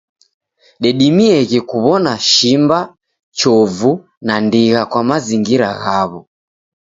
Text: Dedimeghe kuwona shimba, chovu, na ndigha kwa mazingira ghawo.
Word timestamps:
Dedimeghe 0.81 1.59
kuwona 1.69 2.11
shimba, 2.31 2.79
chovu, 3.37 3.91
na 4.25 4.33
ndigha 4.45 4.81
kwa 4.91 5.01
mazingira 5.09 5.67
ghawo. 5.83 6.19